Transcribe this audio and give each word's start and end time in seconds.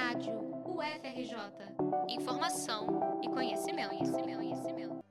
Rádio 0.00 0.32
UFRJ. 0.64 1.36
Informação 2.08 3.20
e 3.22 3.28
conhecimento, 3.28 3.90
conhecimento, 3.90 4.38
conhecimento. 4.38 5.04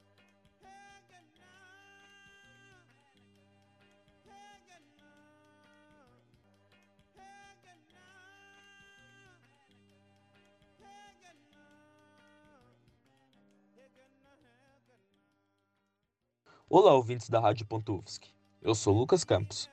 Olá, 16.68 16.96
ouvintes 16.96 17.30
da 17.30 17.40
Rádio 17.40 17.68
Pontufsky. 17.68 18.32
Eu 18.60 18.74
sou 18.74 18.98
Lucas 18.98 19.24
Campos. 19.24 19.70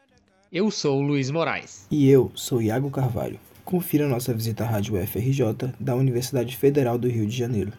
Eu 0.53 0.71
sou 0.71 1.01
Luiz 1.01 1.31
Moraes. 1.31 1.87
E 1.91 2.07
eu 2.07 2.31
sou 2.35 2.61
Iago 2.61 2.91
Carvalho. 2.91 3.41
Confira 3.67 4.07
nossa 4.07 4.33
visita 4.33 4.63
à 4.63 4.67
Rádio 4.69 4.95
UFRJ 4.95 5.75
da 5.81 5.97
Universidade 5.97 6.57
Federal 6.57 6.97
do 6.97 7.09
Rio 7.09 7.27
de 7.27 7.37
Janeiro. 7.37 7.73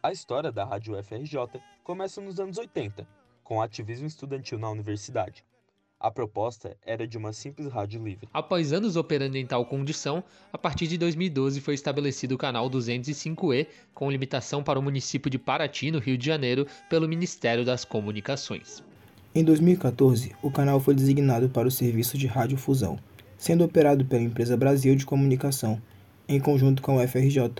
A 0.00 0.12
história 0.12 0.52
da 0.52 0.64
Rádio 0.64 0.96
UFRJ 0.96 1.60
começa 1.82 2.20
nos 2.20 2.38
anos 2.38 2.56
80, 2.56 3.04
com 3.42 3.56
o 3.56 3.60
ativismo 3.60 4.06
estudantil 4.06 4.60
na 4.60 4.70
universidade. 4.70 5.44
A 5.98 6.08
proposta 6.08 6.76
era 6.86 7.04
de 7.04 7.18
uma 7.18 7.32
simples 7.32 7.66
rádio 7.66 8.00
livre. 8.00 8.28
Após 8.32 8.72
anos 8.72 8.94
operando 8.94 9.36
em 9.36 9.44
tal 9.44 9.66
condição, 9.66 10.22
a 10.52 10.56
partir 10.56 10.86
de 10.86 10.96
2012 10.96 11.60
foi 11.60 11.74
estabelecido 11.74 12.36
o 12.36 12.38
canal 12.38 12.70
205E, 12.70 13.66
com 13.92 14.08
limitação 14.08 14.62
para 14.62 14.78
o 14.78 14.82
município 14.82 15.28
de 15.28 15.36
Paraty, 15.36 15.90
no 15.90 15.98
Rio 15.98 16.16
de 16.16 16.24
Janeiro, 16.24 16.64
pelo 16.88 17.08
Ministério 17.08 17.64
das 17.64 17.84
Comunicações. 17.84 18.84
Em 19.34 19.42
2014, 19.42 20.36
o 20.40 20.50
canal 20.50 20.78
foi 20.78 20.94
designado 20.94 21.48
para 21.48 21.66
o 21.66 21.72
serviço 21.72 22.16
de 22.16 22.28
radiofusão, 22.28 23.00
sendo 23.36 23.64
operado 23.64 24.04
pela 24.04 24.22
empresa 24.22 24.56
Brasil 24.56 24.94
de 24.94 25.06
Comunicação, 25.06 25.80
em 26.28 26.40
conjunto 26.40 26.82
com 26.82 26.96
o 26.96 27.08
FRJ. 27.08 27.50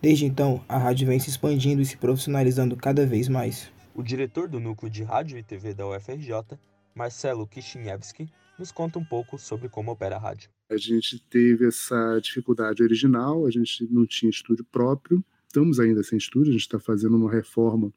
Desde 0.00 0.24
então, 0.24 0.64
a 0.68 0.78
rádio 0.78 1.06
vem 1.06 1.18
se 1.18 1.30
expandindo 1.30 1.82
e 1.82 1.86
se 1.86 1.96
profissionalizando 1.96 2.76
cada 2.76 3.06
vez 3.06 3.28
mais. 3.28 3.70
O 3.94 4.02
diretor 4.02 4.48
do 4.48 4.58
núcleo 4.58 4.90
de 4.90 5.02
rádio 5.02 5.38
e 5.38 5.42
TV 5.42 5.74
da 5.74 5.86
UFRJ 5.86 6.58
Marcelo 6.94 7.46
Kishinevski, 7.46 8.28
nos 8.58 8.70
conta 8.70 8.98
um 8.98 9.04
pouco 9.04 9.38
sobre 9.38 9.68
como 9.68 9.90
opera 9.90 10.16
a 10.16 10.18
rádio. 10.18 10.50
A 10.70 10.76
gente 10.76 11.18
teve 11.18 11.66
essa 11.66 12.18
dificuldade 12.20 12.82
original, 12.82 13.46
a 13.46 13.50
gente 13.50 13.86
não 13.90 14.06
tinha 14.06 14.30
estúdio 14.30 14.64
próprio, 14.70 15.24
estamos 15.46 15.80
ainda 15.80 16.02
sem 16.02 16.18
estúdio, 16.18 16.50
a 16.50 16.52
gente 16.52 16.62
está 16.62 16.78
fazendo 16.78 17.16
uma 17.16 17.30
reforma 17.30 17.92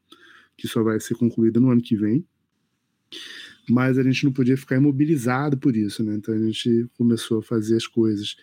que 0.56 0.66
só 0.66 0.82
vai 0.82 0.98
ser 0.98 1.14
concluída 1.14 1.60
no 1.60 1.70
ano 1.70 1.82
que 1.82 1.94
vem, 1.94 2.26
mas 3.68 3.98
a 3.98 4.02
gente 4.02 4.24
não 4.24 4.32
podia 4.32 4.56
ficar 4.56 4.76
imobilizado 4.76 5.56
por 5.56 5.76
isso, 5.76 6.02
né? 6.02 6.14
Então 6.14 6.34
a 6.34 6.38
gente 6.38 6.88
começou 6.96 7.40
a 7.40 7.42
fazer 7.42 7.76
as 7.76 7.86
coisas 7.86 8.36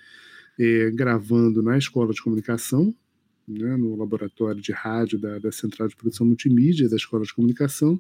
é, 0.60 0.92
gravando 0.92 1.62
na 1.62 1.78
escola 1.78 2.14
de 2.14 2.22
comunicação, 2.22 2.94
né, 3.48 3.76
no 3.76 3.96
laboratório 3.96 4.62
de 4.62 4.72
rádio 4.72 5.20
da, 5.20 5.40
da 5.40 5.52
Central 5.52 5.88
de 5.88 5.96
Produção 5.96 6.26
Multimídia 6.26 6.90
da 6.90 6.96
Escola 6.96 7.24
de 7.24 7.34
Comunicação, 7.34 8.00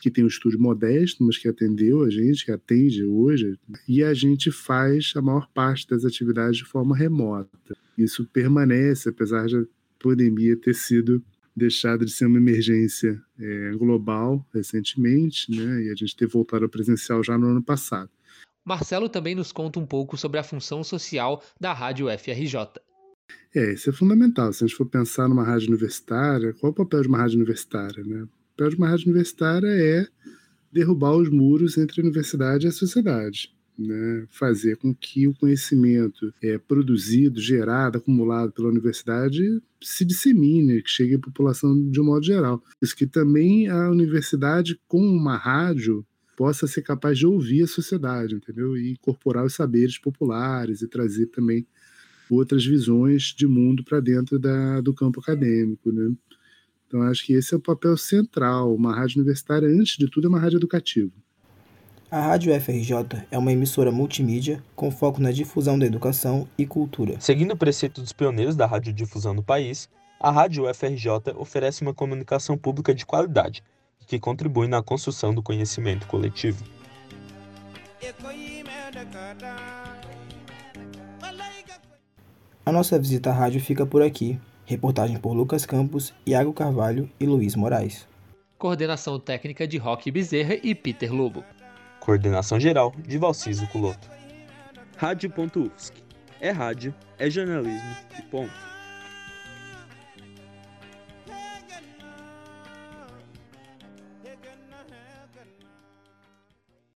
que 0.00 0.10
tem 0.10 0.24
um 0.24 0.28
estúdio 0.28 0.60
modesto, 0.60 1.24
mas 1.24 1.38
que 1.38 1.48
atendeu 1.48 2.02
a 2.04 2.10
gente, 2.10 2.44
que 2.44 2.52
atende 2.52 3.04
hoje, 3.04 3.58
e 3.88 4.02
a 4.02 4.14
gente 4.14 4.50
faz 4.50 5.12
a 5.16 5.22
maior 5.22 5.48
parte 5.52 5.88
das 5.88 6.04
atividades 6.04 6.58
de 6.58 6.64
forma 6.64 6.96
remota. 6.96 7.50
Isso 7.96 8.24
permanece, 8.26 9.08
apesar 9.08 9.48
da 9.48 9.64
pandemia 9.98 10.56
ter 10.56 10.74
sido 10.74 11.22
deixada 11.58 12.04
de 12.04 12.10
ser 12.10 12.26
uma 12.26 12.38
emergência 12.38 13.20
é, 13.38 13.72
global 13.72 14.46
recentemente, 14.54 15.50
né, 15.50 15.82
e 15.82 15.90
a 15.90 15.94
gente 15.94 16.16
ter 16.16 16.26
voltado 16.26 16.64
ao 16.64 16.70
presencial 16.70 17.22
já 17.22 17.36
no 17.36 17.48
ano 17.48 17.62
passado. 17.62 18.10
Marcelo 18.64 19.08
também 19.08 19.34
nos 19.34 19.50
conta 19.50 19.78
um 19.78 19.86
pouco 19.86 20.16
sobre 20.16 20.38
a 20.38 20.42
função 20.42 20.84
social 20.84 21.42
da 21.60 21.72
Rádio 21.72 22.06
FRJ. 22.18 22.80
É, 23.54 23.72
isso 23.72 23.90
é 23.90 23.92
fundamental. 23.92 24.52
Se 24.52 24.64
a 24.64 24.66
gente 24.66 24.76
for 24.76 24.86
pensar 24.86 25.28
numa 25.28 25.44
rádio 25.44 25.68
universitária, 25.68 26.52
qual 26.54 26.70
é 26.70 26.72
o 26.72 26.74
papel 26.74 27.02
de 27.02 27.08
uma 27.08 27.18
rádio 27.18 27.36
universitária? 27.36 28.04
Né? 28.04 28.26
papel 28.58 28.70
de 28.70 28.76
uma 28.76 28.88
rádio 28.88 29.06
universitária 29.06 29.68
é 29.68 30.06
derrubar 30.72 31.16
os 31.16 31.30
muros 31.30 31.78
entre 31.78 32.00
a 32.00 32.04
universidade 32.04 32.66
e 32.66 32.68
a 32.68 32.72
sociedade. 32.72 33.54
Né, 33.78 34.26
fazer 34.28 34.76
com 34.76 34.92
que 34.92 35.28
o 35.28 35.34
conhecimento 35.34 36.34
é, 36.42 36.58
produzido, 36.58 37.40
gerado, 37.40 37.98
acumulado 37.98 38.50
pela 38.50 38.66
universidade 38.66 39.62
se 39.80 40.04
dissemine, 40.04 40.82
que 40.82 40.90
chegue 40.90 41.14
à 41.14 41.18
população 41.20 41.88
de 41.88 42.00
um 42.00 42.04
modo 42.04 42.26
geral. 42.26 42.60
Isso 42.82 42.96
que 42.96 43.06
também 43.06 43.68
a 43.68 43.88
universidade, 43.88 44.80
com 44.88 45.00
uma 45.00 45.36
rádio, 45.36 46.04
possa 46.36 46.66
ser 46.66 46.82
capaz 46.82 47.18
de 47.18 47.26
ouvir 47.26 47.62
a 47.62 47.66
sociedade, 47.66 48.34
entendeu? 48.34 48.76
E 48.76 48.92
incorporar 48.92 49.44
os 49.44 49.54
saberes 49.54 49.98
populares 49.98 50.82
e 50.82 50.88
trazer 50.88 51.26
também 51.26 51.66
outras 52.30 52.64
visões 52.64 53.34
de 53.36 53.46
mundo 53.46 53.82
para 53.82 54.00
dentro 54.00 54.38
da, 54.38 54.80
do 54.80 54.94
campo 54.94 55.20
acadêmico, 55.20 55.90
né? 55.90 56.12
Então, 56.86 57.02
acho 57.02 57.26
que 57.26 57.34
esse 57.34 57.52
é 57.52 57.56
o 57.56 57.60
papel 57.60 57.96
central. 57.96 58.74
Uma 58.74 58.94
rádio 58.94 59.18
universitária, 59.18 59.68
antes 59.68 59.96
de 59.96 60.08
tudo, 60.08 60.26
é 60.26 60.28
uma 60.28 60.40
rádio 60.40 60.56
educativa. 60.56 61.12
A 62.10 62.20
Rádio 62.20 62.58
FRJ 62.58 63.26
é 63.30 63.36
uma 63.36 63.52
emissora 63.52 63.92
multimídia 63.92 64.64
com 64.74 64.90
foco 64.90 65.20
na 65.20 65.30
difusão 65.30 65.78
da 65.78 65.84
educação 65.84 66.48
e 66.56 66.64
cultura. 66.64 67.20
Seguindo 67.20 67.52
o 67.52 67.56
preceito 67.56 68.00
dos 68.00 68.14
pioneiros 68.14 68.56
da 68.56 68.64
radiodifusão 68.64 69.34
no 69.34 69.42
país, 69.42 69.90
a 70.18 70.30
Rádio 70.30 70.64
FRJ 70.72 71.34
oferece 71.36 71.82
uma 71.82 71.92
comunicação 71.92 72.56
pública 72.56 72.94
de 72.94 73.04
qualidade, 73.04 73.62
que 74.06 74.18
contribui 74.18 74.66
na 74.68 74.82
construção 74.82 75.34
do 75.34 75.42
conhecimento 75.42 76.06
coletivo. 76.06 76.64
A 82.64 82.72
nossa 82.72 82.98
visita 82.98 83.28
à 83.28 83.34
rádio 83.34 83.60
fica 83.60 83.84
por 83.84 84.00
aqui. 84.00 84.40
Reportagem 84.64 85.18
por 85.18 85.34
Lucas 85.34 85.66
Campos, 85.66 86.14
Iago 86.26 86.54
Carvalho 86.54 87.10
e 87.20 87.26
Luiz 87.26 87.54
Moraes. 87.54 88.08
Coordenação 88.56 89.20
técnica 89.20 89.68
de 89.68 89.76
Roque 89.76 90.10
Bezerra 90.10 90.54
e 90.62 90.74
Peter 90.74 91.12
Lobo. 91.12 91.44
Coordenação 92.08 92.58
geral 92.58 92.94
de 93.06 93.18
Valciso 93.18 93.66
Culoto. 93.66 94.08
Rádio.UFSC. 94.96 95.92
É 96.40 96.50
rádio, 96.50 96.94
é 97.18 97.28
jornalismo 97.28 97.96
e 98.18 98.22
ponto. 98.22 98.67